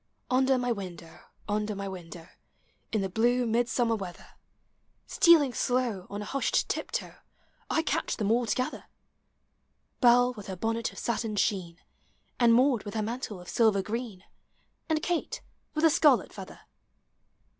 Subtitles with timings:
[0.31, 2.27] Under my window, under my window.
[2.91, 4.29] In the blue Midsummer weather,
[5.05, 7.17] Stealing slow, on a hushed tiptoe,
[7.69, 8.85] I catch them all together:—
[10.01, 11.77] liell with her bonnet of satin sheen.
[12.39, 14.23] And Maud with her mantle of silver green,
[14.89, 15.43] And Kate
[15.75, 16.61] with the scarlet feather.